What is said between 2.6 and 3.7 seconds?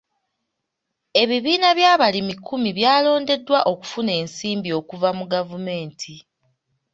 byalondeddwa